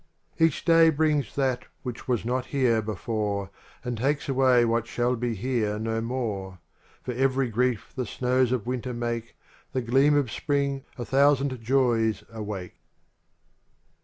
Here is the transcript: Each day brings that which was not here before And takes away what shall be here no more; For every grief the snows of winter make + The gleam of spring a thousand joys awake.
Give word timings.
Each 0.39 0.65
day 0.65 0.89
brings 0.89 1.35
that 1.35 1.65
which 1.83 2.07
was 2.07 2.25
not 2.25 2.47
here 2.47 2.81
before 2.81 3.51
And 3.83 3.95
takes 3.99 4.27
away 4.27 4.65
what 4.65 4.87
shall 4.87 5.15
be 5.15 5.35
here 5.35 5.77
no 5.77 6.01
more; 6.01 6.57
For 7.03 7.11
every 7.13 7.49
grief 7.49 7.93
the 7.95 8.07
snows 8.07 8.51
of 8.51 8.65
winter 8.65 8.95
make 8.95 9.35
+ 9.53 9.71
The 9.73 9.81
gleam 9.83 10.15
of 10.15 10.31
spring 10.31 10.85
a 10.97 11.05
thousand 11.05 11.61
joys 11.61 12.23
awake. 12.31 12.77